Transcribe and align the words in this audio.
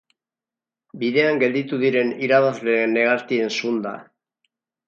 Bidean 1.03 1.37
gelditu 1.43 1.79
diren 1.85 2.11
irabazle 2.29 2.79
negartien 2.97 3.55
sunda. 3.61 3.93